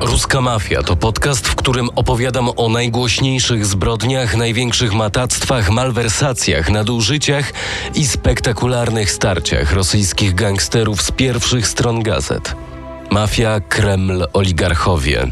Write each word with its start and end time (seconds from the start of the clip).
Ruska 0.00 0.40
Mafia 0.40 0.82
to 0.82 0.96
podcast, 0.96 1.48
w 1.48 1.54
którym 1.54 1.88
opowiadam 1.96 2.50
o 2.56 2.68
najgłośniejszych 2.68 3.66
zbrodniach, 3.66 4.36
największych 4.36 4.94
matactwach, 4.94 5.70
malwersacjach, 5.70 6.70
nadużyciach 6.70 7.52
i 7.94 8.06
spektakularnych 8.06 9.10
starciach 9.10 9.72
rosyjskich 9.72 10.34
gangsterów 10.34 11.02
z 11.02 11.10
pierwszych 11.10 11.68
stron 11.68 12.02
gazet. 12.02 12.54
Mafia, 13.10 13.60
Kreml, 13.60 14.26
oligarchowie. 14.32 15.26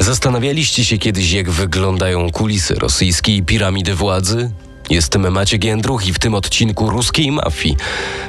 Zastanawialiście 0.00 0.84
się 0.84 0.98
kiedyś, 0.98 1.32
jak 1.32 1.50
wyglądają 1.50 2.30
kulisy 2.30 2.74
rosyjskiej 2.74 3.42
piramidy 3.42 3.94
władzy? 3.94 4.50
Jestem 4.90 5.32
Maciek 5.32 5.64
Jędruch 5.64 6.06
i 6.06 6.12
w 6.12 6.18
tym 6.18 6.34
odcinku 6.34 6.90
ruskiej 6.90 7.32
mafii 7.32 7.76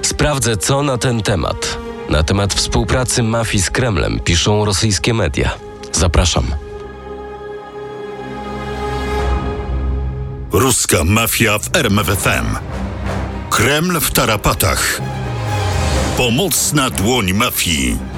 sprawdzę, 0.01 0.57
co 0.57 0.83
na 0.83 0.97
ten 0.97 1.21
temat 1.21 1.86
na 2.09 2.23
temat 2.23 2.53
współpracy 2.53 3.23
mafii 3.23 3.63
z 3.63 3.69
Kremlem 3.69 4.19
piszą 4.19 4.65
rosyjskie 4.65 5.13
media. 5.13 5.51
Zapraszam. 5.91 6.45
Ruska 10.51 11.03
mafia 11.03 11.59
w 11.59 11.75
RMFFM. 11.75 12.57
Kreml 13.49 13.99
w 13.99 14.11
tarapatach. 14.11 15.01
Pomocna 16.17 16.89
dłoń 16.89 17.33
mafii. 17.33 18.16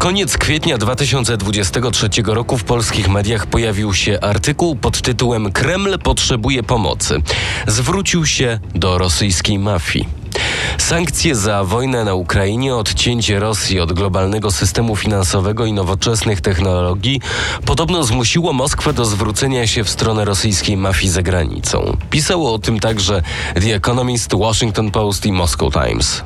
Koniec 0.00 0.38
kwietnia 0.38 0.78
2023 0.78 2.08
roku 2.26 2.58
w 2.58 2.64
polskich 2.64 3.08
mediach 3.08 3.46
pojawił 3.46 3.94
się 3.94 4.18
artykuł 4.20 4.76
pod 4.76 5.02
tytułem 5.02 5.52
Kreml 5.52 5.98
potrzebuje 5.98 6.62
pomocy. 6.62 7.22
Zwrócił 7.66 8.26
się 8.26 8.58
do 8.74 8.98
rosyjskiej 8.98 9.58
mafii. 9.58 10.08
Sankcje 10.78 11.34
za 11.34 11.64
wojnę 11.64 12.04
na 12.04 12.14
Ukrainie, 12.14 12.74
odcięcie 12.74 13.40
Rosji 13.40 13.80
od 13.80 13.92
globalnego 13.92 14.50
systemu 14.50 14.96
finansowego 14.96 15.66
i 15.66 15.72
nowoczesnych 15.72 16.40
technologii 16.40 17.20
podobno 17.64 18.04
zmusiło 18.04 18.52
Moskwę 18.52 18.92
do 18.92 19.04
zwrócenia 19.04 19.66
się 19.66 19.84
w 19.84 19.90
stronę 19.90 20.24
rosyjskiej 20.24 20.76
mafii 20.76 21.12
za 21.12 21.22
granicą. 21.22 21.96
Pisało 22.10 22.54
o 22.54 22.58
tym 22.58 22.80
także 22.80 23.22
The 23.54 23.74
Economist, 23.74 24.34
Washington 24.34 24.90
Post 24.90 25.26
i 25.26 25.32
Moscow 25.32 25.72
Times. 25.72 26.22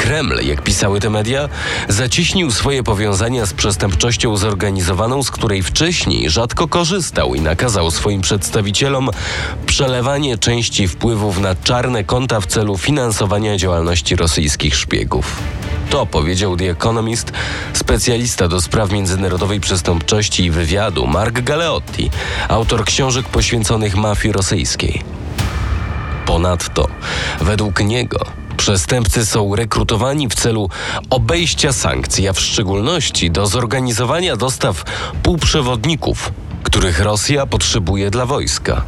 Kreml, 0.00 0.40
jak 0.42 0.62
pisały 0.62 1.00
te 1.00 1.10
media, 1.10 1.48
zaciśnił 1.88 2.50
swoje 2.50 2.82
powiązania 2.82 3.46
z 3.46 3.52
przestępczością 3.52 4.36
zorganizowaną, 4.36 5.22
z 5.22 5.30
której 5.30 5.62
wcześniej 5.62 6.30
rzadko 6.30 6.68
korzystał 6.68 7.34
i 7.34 7.40
nakazał 7.40 7.90
swoim 7.90 8.20
przedstawicielom 8.20 9.10
przelewanie 9.66 10.38
części 10.38 10.88
wpływów 10.88 11.38
na 11.38 11.54
czarne 11.54 12.04
konta 12.04 12.40
w 12.40 12.46
celu 12.46 12.78
finansowania 12.78 13.56
działalności 13.56 14.16
rosyjskich 14.16 14.76
szpiegów. 14.76 15.36
To 15.90 16.06
powiedział 16.06 16.56
The 16.56 16.70
Economist, 16.70 17.32
specjalista 17.72 18.48
do 18.48 18.60
spraw 18.60 18.92
międzynarodowej 18.92 19.60
przestępczości 19.60 20.44
i 20.44 20.50
wywiadu 20.50 21.06
Mark 21.06 21.40
Galeotti, 21.40 22.10
autor 22.48 22.84
książek 22.84 23.28
poświęconych 23.28 23.96
mafii 23.96 24.32
rosyjskiej. 24.32 25.02
Ponadto, 26.26 26.88
według 27.40 27.80
niego, 27.84 28.40
Przestępcy 28.60 29.26
są 29.26 29.56
rekrutowani 29.56 30.28
w 30.28 30.34
celu 30.34 30.68
obejścia 31.10 31.72
sankcji, 31.72 32.28
a 32.28 32.32
w 32.32 32.40
szczególności 32.40 33.30
do 33.30 33.46
zorganizowania 33.46 34.36
dostaw 34.36 34.84
półprzewodników, 35.22 36.32
których 36.62 37.00
Rosja 37.00 37.46
potrzebuje 37.46 38.10
dla 38.10 38.26
wojska. 38.26 38.82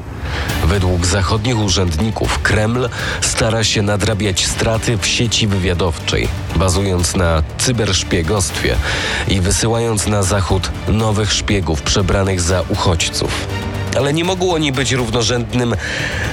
Według 0.65 1.07
zachodnich 1.07 1.59
urzędników 1.59 2.39
Kreml 2.39 2.89
stara 3.21 3.65
się 3.65 3.83
nadrabiać 3.83 4.47
straty 4.47 4.99
w 4.99 5.07
sieci 5.07 5.47
wywiadowczej, 5.47 6.29
bazując 6.57 7.17
na 7.17 7.43
cyberszpiegostwie 7.59 8.77
i 9.29 9.41
wysyłając 9.41 10.07
na 10.07 10.23
zachód 10.23 10.71
nowych 10.89 11.33
szpiegów 11.33 11.83
przebranych 11.83 12.41
za 12.41 12.63
uchodźców 12.69 13.47
ale 13.97 14.13
nie 14.13 14.25
mogą 14.25 14.53
oni 14.53 14.73
być 14.73 14.93
równorzędnym 14.93 15.75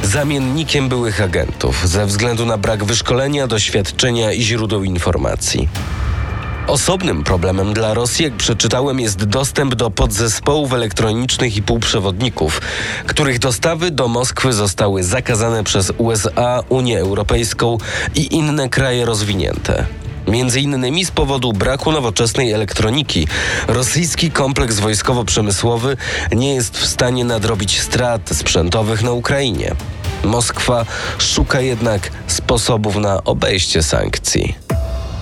zamiennikiem 0.03 0.89
byłych 0.89 1.21
agentów 1.21 1.89
ze 1.89 2.05
względu 2.05 2.45
na 2.45 2.57
brak 2.57 2.83
wyszkolenia, 2.83 3.47
doświadczenia 3.47 4.31
i 4.31 4.41
źródeł 4.41 4.83
informacji. 4.83 5.69
Osobnym 6.67 7.23
problemem 7.23 7.73
dla 7.73 7.93
Rosji, 7.93 8.25
jak 8.25 8.33
przeczytałem, 8.33 8.99
jest 8.99 9.23
dostęp 9.23 9.75
do 9.75 9.91
podzespołów 9.91 10.73
elektronicznych 10.73 11.57
i 11.57 11.61
półprzewodników, 11.61 12.61
których 13.05 13.39
dostawy 13.39 13.91
do 13.91 14.07
Moskwy 14.07 14.53
zostały 14.53 15.03
zakazane 15.03 15.63
przez 15.63 15.91
USA, 15.97 16.63
Unię 16.69 16.99
Europejską 16.99 17.77
i 18.15 18.35
inne 18.35 18.69
kraje 18.69 19.05
rozwinięte. 19.05 19.85
Między 20.29 20.61
innymi 20.61 21.05
z 21.05 21.11
powodu 21.11 21.53
braku 21.53 21.91
nowoczesnej 21.91 22.51
elektroniki, 22.51 23.27
rosyjski 23.67 24.31
kompleks 24.31 24.79
wojskowo-przemysłowy 24.79 25.97
nie 26.31 26.55
jest 26.55 26.77
w 26.77 26.85
stanie 26.85 27.25
nadrobić 27.25 27.79
strat 27.79 28.29
sprzętowych 28.29 29.03
na 29.03 29.11
Ukrainie. 29.11 29.75
Moskwa 30.23 30.85
szuka 31.17 31.61
jednak 31.61 32.11
sposobów 32.27 32.95
na 32.95 33.23
obejście 33.23 33.83
sankcji. 33.83 34.55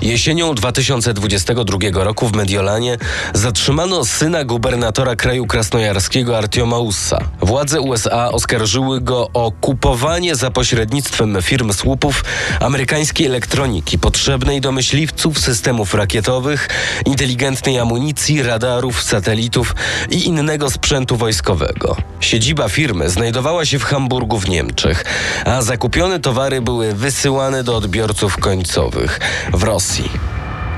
Jesienią 0.01 0.55
2022 0.55 1.77
roku 1.93 2.27
w 2.27 2.33
Mediolanie 2.35 2.97
zatrzymano 3.33 4.05
syna 4.05 4.43
gubernatora 4.43 5.15
kraju 5.15 5.47
krasnojarskiego 5.47 6.37
Artioma 6.37 6.79
Ussa. 6.79 7.19
Władze 7.41 7.81
USA 7.81 8.31
oskarżyły 8.31 9.01
go 9.01 9.29
o 9.33 9.51
kupowanie 9.51 10.35
za 10.35 10.51
pośrednictwem 10.51 11.41
firm 11.41 11.73
słupów 11.73 12.23
amerykańskiej 12.59 13.27
elektroniki 13.27 13.99
potrzebnej 13.99 14.61
do 14.61 14.71
myśliwców, 14.71 15.39
systemów 15.39 15.93
rakietowych, 15.93 16.69
inteligentnej 17.05 17.79
amunicji, 17.79 18.43
radarów, 18.43 19.03
satelitów 19.03 19.75
i 20.09 20.27
innego 20.27 20.71
sprzętu 20.71 21.17
wojskowego. 21.17 21.95
Siedziba 22.19 22.69
firmy 22.69 23.09
znajdowała 23.09 23.65
się 23.65 23.79
w 23.79 23.83
Hamburgu 23.83 24.39
w 24.39 24.49
Niemczech, 24.49 25.05
a 25.45 25.61
zakupione 25.61 26.19
towary 26.19 26.61
były 26.61 26.93
wysyłane 26.93 27.63
do 27.63 27.75
odbiorców 27.75 28.37
końcowych 28.37 29.19
w 29.53 29.63
Rosji. 29.63 29.86
Rosji, 29.87 30.09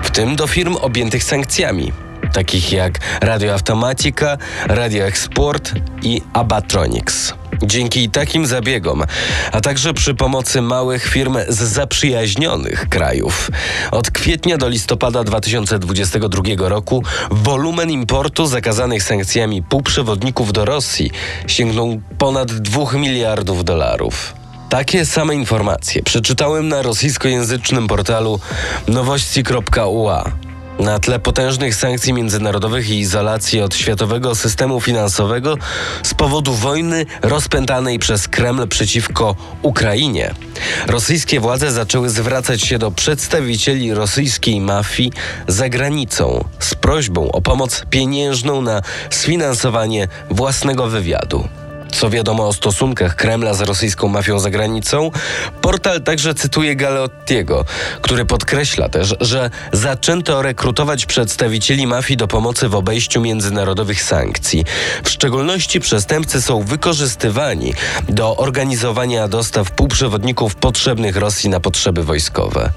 w 0.03 0.11
tym 0.11 0.35
do 0.35 0.47
firm 0.47 0.75
objętych 0.75 1.23
sankcjami, 1.23 1.91
takich 2.33 2.71
jak 2.71 2.99
Radio 3.21 3.53
Automatica, 3.53 4.37
Radio 4.67 5.05
Export 5.05 5.71
i 6.01 6.21
Abatronics. 6.33 7.33
Dzięki 7.63 8.09
takim 8.09 8.45
zabiegom, 8.45 9.03
a 9.51 9.61
także 9.61 9.93
przy 9.93 10.15
pomocy 10.15 10.61
małych 10.61 11.07
firm 11.07 11.37
z 11.47 11.57
zaprzyjaźnionych 11.57 12.89
krajów, 12.89 13.51
od 13.91 14.11
kwietnia 14.11 14.57
do 14.57 14.69
listopada 14.69 15.23
2022 15.23 16.69
roku 16.69 17.03
wolumen 17.31 17.91
importu 17.91 18.45
zakazanych 18.45 19.03
sankcjami 19.03 19.63
półprzewodników 19.63 20.53
do 20.53 20.65
Rosji 20.65 21.11
sięgnął 21.47 22.01
ponad 22.17 22.51
2 22.51 22.93
miliardów 22.93 23.63
dolarów. 23.65 24.38
Takie 24.69 25.05
same 25.05 25.35
informacje 25.35 26.03
przeczytałem 26.03 26.67
na 26.67 26.81
rosyjskojęzycznym 26.81 27.87
portalu 27.87 28.39
nowości.ua. 28.87 30.31
Na 30.79 30.99
tle 30.99 31.19
potężnych 31.19 31.75
sankcji 31.75 32.13
międzynarodowych 32.13 32.89
i 32.89 32.99
izolacji 32.99 33.61
od 33.61 33.75
światowego 33.75 34.35
systemu 34.35 34.81
finansowego 34.81 35.55
z 36.03 36.13
powodu 36.13 36.53
wojny 36.53 37.05
rozpętanej 37.21 37.99
przez 37.99 38.27
Kreml 38.27 38.67
przeciwko 38.67 39.35
Ukrainie, 39.61 40.33
rosyjskie 40.87 41.39
władze 41.39 41.71
zaczęły 41.71 42.09
zwracać 42.09 42.61
się 42.61 42.79
do 42.79 42.91
przedstawicieli 42.91 43.93
rosyjskiej 43.93 44.61
mafii 44.61 45.11
za 45.47 45.69
granicą 45.69 46.45
z 46.59 46.75
prośbą 46.75 47.31
o 47.31 47.41
pomoc 47.41 47.85
pieniężną 47.89 48.61
na 48.61 48.81
sfinansowanie 49.09 50.07
własnego 50.29 50.87
wywiadu. 50.87 51.47
Co 51.91 52.09
wiadomo 52.09 52.47
o 52.47 52.53
stosunkach 52.53 53.15
Kremla 53.15 53.53
z 53.53 53.61
rosyjską 53.61 54.07
mafią 54.07 54.39
za 54.39 54.49
granicą, 54.49 55.11
portal 55.61 56.01
także 56.01 56.33
cytuje 56.33 56.75
Galeottiego, 56.75 57.65
który 58.01 58.25
podkreśla 58.25 58.89
też, 58.89 59.15
że 59.19 59.49
zaczęto 59.73 60.41
rekrutować 60.41 61.05
przedstawicieli 61.05 61.87
mafii 61.87 62.17
do 62.17 62.27
pomocy 62.27 62.69
w 62.69 62.75
obejściu 62.75 63.21
międzynarodowych 63.21 64.03
sankcji. 64.03 64.65
W 65.03 65.09
szczególności 65.09 65.79
przestępcy 65.79 66.41
są 66.41 66.63
wykorzystywani 66.63 67.73
do 68.09 68.37
organizowania 68.37 69.27
dostaw 69.27 69.71
półprzewodników 69.71 70.55
potrzebnych 70.55 71.15
Rosji 71.15 71.49
na 71.49 71.59
potrzeby 71.59 72.03
wojskowe. 72.03 72.69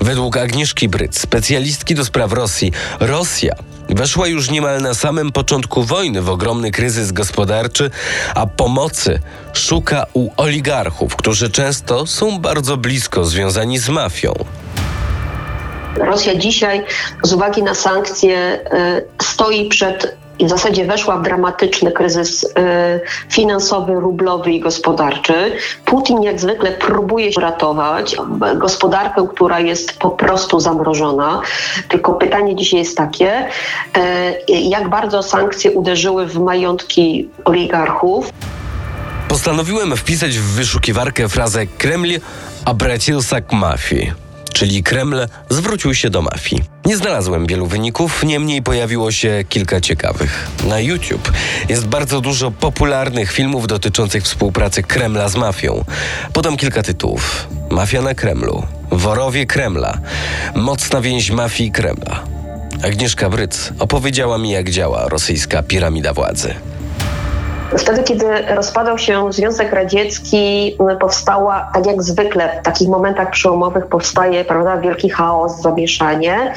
Według 0.00 0.36
Agnieszki 0.36 0.88
Bryc, 0.88 1.20
specjalistki 1.20 1.94
do 1.94 2.04
spraw 2.04 2.32
Rosji, 2.32 2.72
Rosja 3.00 3.54
weszła 3.88 4.26
już 4.26 4.50
niemal 4.50 4.82
na 4.82 4.94
samym 4.94 5.32
początku 5.32 5.82
wojny 5.82 6.22
w 6.22 6.30
ogromny 6.30 6.70
kryzys 6.70 7.12
gospodarczy, 7.12 7.90
a 8.34 8.46
pomocy 8.56 9.20
szuka 9.52 10.06
u 10.12 10.30
oligarchów, 10.36 11.16
którzy 11.16 11.50
często 11.50 12.06
są 12.06 12.38
bardzo 12.38 12.76
blisko 12.76 13.24
związani 13.24 13.78
z 13.78 13.88
mafią. 13.88 14.34
Rosja 15.96 16.34
dzisiaj 16.36 16.84
z 17.22 17.32
uwagi 17.32 17.62
na 17.62 17.74
sankcje 17.74 18.36
e, 18.36 19.02
stoi 19.22 19.68
przed 19.68 20.16
i 20.39 20.45
w 20.45 20.49
zasadzie 20.49 20.85
weszła 20.85 21.17
w 21.17 21.23
dramatyczny 21.23 21.91
kryzys 21.91 22.43
y, 22.43 22.49
finansowy, 23.29 23.93
rublowy 23.93 24.51
i 24.51 24.59
gospodarczy. 24.59 25.51
Putin 25.85 26.23
jak 26.23 26.39
zwykle 26.39 26.71
próbuje 26.71 27.33
się 27.33 27.41
ratować 27.41 28.15
gospodarkę, 28.55 29.27
która 29.35 29.59
jest 29.59 29.99
po 29.99 30.09
prostu 30.09 30.59
zamrożona. 30.59 31.41
Tylko 31.89 32.13
pytanie 32.13 32.55
dzisiaj 32.55 32.79
jest 32.79 32.97
takie, 32.97 33.47
y, 34.49 34.51
jak 34.51 34.89
bardzo 34.89 35.23
sankcje 35.23 35.71
uderzyły 35.71 36.27
w 36.27 36.39
majątki 36.39 37.29
oligarchów. 37.45 38.29
Postanowiłem 39.27 39.97
wpisać 39.97 40.37
w 40.37 40.55
wyszukiwarkę 40.55 41.29
frazę 41.29 41.67
Kreml 41.67 42.19
обратился 42.65 43.41
к 43.41 43.55
mafii, 43.55 44.13
czyli 44.54 44.82
Kreml 44.82 45.26
zwrócił 45.50 45.94
się 45.94 46.10
do 46.10 46.22
mafii. 46.22 46.62
Nie 46.86 46.96
znalazłem 46.96 47.46
wielu 47.46 47.66
wyników, 47.66 48.24
niemniej 48.24 48.62
pojawiło 48.62 49.12
się 49.12 49.44
kilka 49.48 49.80
ciekawych. 49.80 50.50
Na 50.68 50.80
YouTube 50.80 51.32
jest 51.68 51.86
bardzo 51.86 52.20
dużo 52.20 52.50
popularnych 52.50 53.32
filmów 53.32 53.66
dotyczących 53.66 54.24
współpracy 54.24 54.82
Kremla 54.82 55.28
z 55.28 55.36
mafią. 55.36 55.84
Podam 56.32 56.56
kilka 56.56 56.82
tytułów. 56.82 57.48
Mafia 57.70 58.02
na 58.02 58.14
Kremlu, 58.14 58.66
Worowie 58.90 59.46
Kremla, 59.46 59.98
Mocna 60.54 61.00
więź 61.00 61.30
mafii 61.30 61.70
Kremla. 61.70 62.24
Agnieszka 62.84 63.30
Bryc 63.30 63.72
opowiedziała 63.78 64.38
mi, 64.38 64.50
jak 64.50 64.70
działa 64.70 65.08
rosyjska 65.08 65.62
piramida 65.62 66.12
władzy. 66.12 66.54
Wtedy, 67.78 68.02
kiedy 68.02 68.26
rozpadał 68.54 68.98
się 68.98 69.32
Związek 69.32 69.72
Radziecki, 69.72 70.76
powstała, 71.00 71.70
tak 71.74 71.86
jak 71.86 72.02
zwykle 72.02 72.60
w 72.60 72.64
takich 72.64 72.88
momentach 72.88 73.30
przełomowych 73.30 73.86
powstaje 73.86 74.44
prawda, 74.44 74.76
wielki 74.76 75.10
chaos, 75.10 75.60
zamieszanie. 75.60 76.54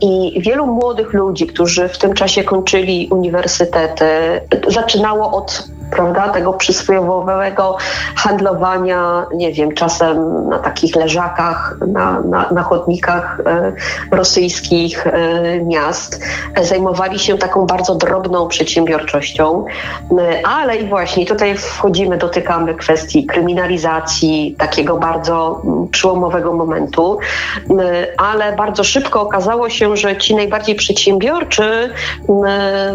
I 0.00 0.40
wielu 0.40 0.66
młodych 0.66 1.12
ludzi, 1.12 1.46
którzy 1.46 1.88
w 1.88 1.98
tym 1.98 2.14
czasie 2.14 2.44
kończyli 2.44 3.08
uniwersytety, 3.10 4.06
zaczynało 4.68 5.32
od 5.32 5.68
prawda, 5.90 6.28
tego 6.28 6.52
przysłowiowego 6.52 7.76
handlowania, 8.16 9.26
nie 9.34 9.52
wiem, 9.52 9.74
czasem 9.74 10.48
na 10.48 10.58
takich 10.58 10.96
leżakach, 10.96 11.76
na, 11.86 12.20
na, 12.20 12.50
na 12.50 12.62
chodnikach 12.62 13.40
e, 13.46 13.72
rosyjskich 14.10 15.06
e, 15.06 15.60
miast. 15.60 16.20
Zajmowali 16.62 17.18
się 17.18 17.38
taką 17.38 17.66
bardzo 17.66 17.94
drobną 17.94 18.48
przedsiębiorczością, 18.48 19.64
e, 20.18 20.46
ale 20.46 20.76
i 20.76 20.88
właśnie 20.88 21.26
tutaj 21.26 21.56
wchodzimy, 21.56 22.16
dotykamy 22.18 22.74
kwestii 22.74 23.26
kryminalizacji, 23.26 24.56
takiego 24.58 24.96
bardzo 24.96 25.62
mm, 25.64 25.88
przyłomowego 25.88 26.52
momentu, 26.52 27.18
e, 27.80 28.06
ale 28.20 28.56
bardzo 28.56 28.84
szybko 28.84 29.22
okazało 29.22 29.70
się, 29.70 29.96
że 29.96 30.16
ci 30.16 30.34
najbardziej 30.34 30.74
przedsiębiorczy 30.74 31.90
e, 32.46 32.94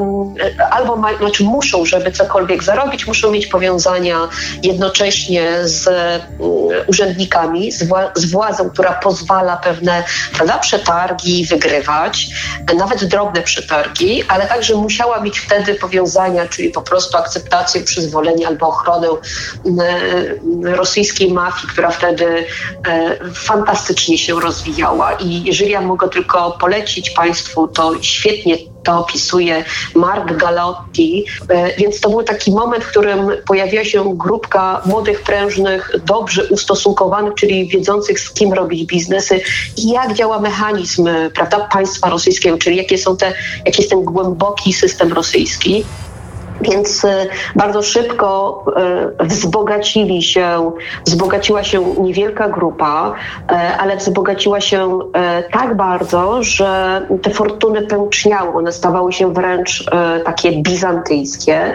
albo 0.71 0.95
ma, 0.95 1.17
znaczy 1.17 1.43
muszą, 1.43 1.85
żeby 1.85 2.11
cokolwiek 2.11 2.63
zarobić, 2.63 2.80
robić, 2.85 3.07
muszą 3.07 3.31
mieć 3.31 3.47
powiązania 3.47 4.29
jednocześnie 4.63 5.51
z 5.63 5.87
mm, 5.87 6.21
urzędnikami, 6.87 7.71
z, 7.71 7.83
wła 7.83 8.11
z 8.15 8.25
władzą, 8.25 8.69
która 8.69 8.93
pozwala 8.93 9.57
pewne 9.57 10.03
prawda, 10.33 10.57
przetargi 10.57 11.45
wygrywać, 11.45 12.27
nawet 12.77 13.05
drobne 13.05 13.41
przetargi, 13.41 14.23
ale 14.27 14.47
także 14.47 14.75
musiała 14.75 15.21
mieć 15.21 15.39
wtedy 15.39 15.75
powiązania, 15.75 16.47
czyli 16.47 16.69
po 16.69 16.81
prostu 16.81 17.17
akceptację, 17.17 17.81
przyzwolenie 17.81 18.47
albo 18.47 18.67
ochronę 18.67 19.07
mm, 19.65 20.75
rosyjskiej 20.75 21.31
mafii, 21.31 21.67
która 21.73 21.91
wtedy 21.91 22.45
e, 22.87 23.17
fantastycznie 23.33 24.17
się 24.17 24.39
rozwijała. 24.39 25.13
I 25.13 25.43
jeżeli 25.43 25.71
ja 25.71 25.81
mogę 25.81 26.09
tylko 26.09 26.51
polecić 26.51 27.09
Państwu, 27.09 27.67
to 27.67 27.93
świetnie 28.01 28.70
to 28.83 28.99
opisuje 28.99 29.63
Mark 29.95 30.37
Galotti, 30.37 31.25
e, 31.49 31.75
więc 31.75 31.99
to 31.99 32.09
był 32.09 32.23
taki 32.23 32.51
moment, 32.51 32.83
w 32.83 32.89
którym 32.89 33.31
pojawiła 33.47 33.83
się 33.83 34.17
grupka 34.17 34.81
młodych, 34.85 35.21
prężnych, 35.21 35.91
dobrze 36.05 36.45
ustosunkowanych, 36.45 37.33
czyli 37.33 37.67
wiedzących 37.67 38.19
z 38.19 38.33
kim 38.33 38.53
robić 38.53 38.85
biznesy 38.85 39.41
i 39.77 39.89
jak 39.89 40.13
działa 40.13 40.39
mechanizm 40.39 41.09
prawda, 41.33 41.59
państwa 41.59 42.09
rosyjskiego, 42.09 42.57
czyli 42.57 42.77
jakie 42.77 42.97
są 42.97 43.17
te, 43.17 43.33
jaki 43.65 43.81
jest 43.81 43.89
ten 43.89 44.03
głęboki 44.03 44.73
system 44.73 45.13
rosyjski. 45.13 45.83
Więc 46.61 47.05
e, 47.05 47.27
bardzo 47.55 47.81
szybko 47.81 48.63
e, 49.19 49.25
wzbogacili 49.25 50.23
się, 50.23 50.71
wzbogaciła 51.05 51.63
się 51.63 51.95
niewielka 52.01 52.49
grupa, 52.49 53.13
e, 53.49 53.77
ale 53.77 53.97
wzbogaciła 53.97 54.61
się 54.61 54.99
tak 55.51 55.75
bardzo, 55.77 56.43
że 56.43 57.01
te 57.21 57.29
fortuny 57.29 57.81
pęczniały, 57.81 58.57
one 58.57 58.71
stawały 58.71 59.13
się 59.13 59.33
wręcz 59.33 59.85
takie 60.25 60.61
bizantyjskie. 60.61 61.73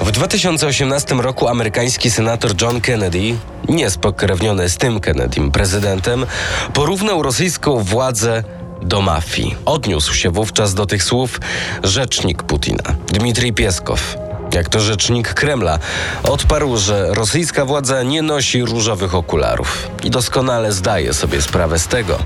W 0.00 0.10
2018 0.10 1.14
roku 1.14 1.48
amerykański 1.48 2.10
senator 2.10 2.50
John 2.62 2.80
Kennedy, 2.80 3.34
niespokrewniony 3.68 4.68
z 4.68 4.76
tym 4.76 5.00
Kennedym 5.00 5.50
prezydentem, 5.50 6.26
porównał 6.74 7.22
rosyjską 7.22 7.78
władzę 7.78 8.44
do 8.82 9.00
mafii. 9.00 9.56
Odniósł 9.64 10.14
się 10.14 10.30
wówczas 10.30 10.74
do 10.74 10.86
tych 10.86 11.02
słów 11.02 11.40
rzecznik 11.82 12.42
Putina, 12.42 12.94
Dmitrij 13.06 13.52
Pieskow. 13.52 14.16
Jak 14.54 14.68
to 14.68 14.80
rzecznik 14.80 15.34
Kremla, 15.34 15.78
odparł, 16.22 16.76
że 16.76 17.14
rosyjska 17.14 17.64
władza 17.64 18.02
nie 18.02 18.22
nosi 18.22 18.64
różowych 18.64 19.14
okularów 19.14 19.88
i 20.04 20.10
doskonale 20.10 20.72
zdaje 20.72 21.14
sobie 21.14 21.42
sprawę 21.42 21.78
z 21.78 21.86
tego, 21.86 22.18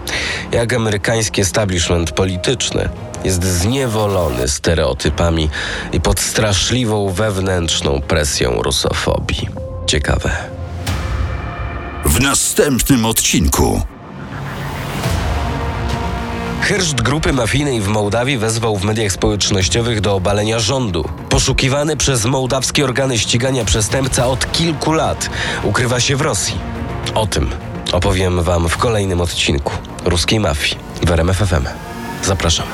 jak 0.52 0.72
amerykański 0.72 1.40
establishment 1.40 2.12
polityczny 2.12 2.88
jest 3.24 3.44
zniewolony 3.44 4.48
stereotypami 4.48 5.50
i 5.92 6.00
pod 6.00 6.20
straszliwą 6.20 7.08
wewnętrzną 7.08 8.00
presją 8.00 8.62
rusofobii. 8.62 9.48
Ciekawe. 9.86 10.30
W 12.04 12.20
następnym 12.20 13.06
odcinku. 13.06 13.82
Herszt 16.62 17.02
grupy 17.02 17.32
mafijnej 17.32 17.80
w 17.80 17.88
Mołdawii 17.88 18.38
wezwał 18.38 18.76
w 18.76 18.84
mediach 18.84 19.12
społecznościowych 19.12 20.00
do 20.00 20.14
obalenia 20.14 20.58
rządu. 20.58 21.08
Poszukiwany 21.28 21.96
przez 21.96 22.24
mołdawskie 22.24 22.84
organy 22.84 23.18
ścigania 23.18 23.64
przestępca 23.64 24.26
od 24.26 24.52
kilku 24.52 24.92
lat 24.92 25.30
ukrywa 25.62 26.00
się 26.00 26.16
w 26.16 26.20
Rosji. 26.20 26.54
O 27.14 27.26
tym 27.26 27.50
opowiem 27.92 28.42
Wam 28.42 28.68
w 28.68 28.76
kolejnym 28.76 29.20
odcinku 29.20 29.72
Ruskiej 30.04 30.40
Mafii 30.40 30.76
w 31.02 31.10
RMFFM. 31.10 31.64
Zapraszam. 32.22 32.66